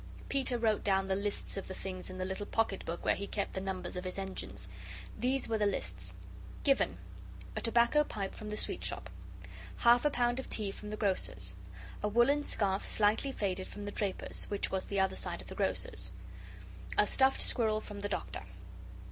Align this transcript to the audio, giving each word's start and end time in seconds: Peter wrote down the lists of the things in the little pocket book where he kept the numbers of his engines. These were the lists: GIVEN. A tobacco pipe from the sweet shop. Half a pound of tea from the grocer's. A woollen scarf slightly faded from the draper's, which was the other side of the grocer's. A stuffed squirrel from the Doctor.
Peter 0.29 0.57
wrote 0.57 0.83
down 0.83 1.07
the 1.07 1.15
lists 1.15 1.57
of 1.57 1.67
the 1.67 1.75
things 1.75 2.09
in 2.09 2.17
the 2.17 2.25
little 2.25 2.47
pocket 2.47 2.83
book 2.85 3.05
where 3.05 3.13
he 3.13 3.27
kept 3.27 3.53
the 3.53 3.61
numbers 3.61 3.95
of 3.95 4.03
his 4.03 4.17
engines. 4.17 4.67
These 5.15 5.47
were 5.47 5.59
the 5.59 5.67
lists: 5.67 6.15
GIVEN. 6.63 6.97
A 7.55 7.61
tobacco 7.61 8.03
pipe 8.03 8.33
from 8.33 8.49
the 8.49 8.57
sweet 8.57 8.83
shop. 8.83 9.11
Half 9.77 10.03
a 10.03 10.09
pound 10.09 10.39
of 10.39 10.49
tea 10.49 10.71
from 10.71 10.89
the 10.89 10.97
grocer's. 10.97 11.53
A 12.01 12.07
woollen 12.07 12.43
scarf 12.43 12.83
slightly 12.83 13.31
faded 13.31 13.67
from 13.67 13.85
the 13.85 13.91
draper's, 13.91 14.45
which 14.45 14.71
was 14.71 14.85
the 14.85 14.99
other 14.99 15.15
side 15.15 15.39
of 15.39 15.49
the 15.49 15.53
grocer's. 15.55 16.09
A 16.97 17.05
stuffed 17.05 17.43
squirrel 17.43 17.79
from 17.79 17.99
the 17.99 18.09
Doctor. 18.09 18.41